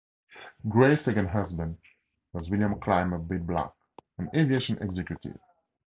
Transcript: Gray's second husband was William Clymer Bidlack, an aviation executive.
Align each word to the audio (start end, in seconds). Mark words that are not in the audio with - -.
Gray's 0.67 1.01
second 1.01 1.27
husband 1.29 1.77
was 2.33 2.49
William 2.49 2.79
Clymer 2.79 3.19
Bidlack, 3.19 3.71
an 4.17 4.31
aviation 4.35 4.79
executive. 4.81 5.37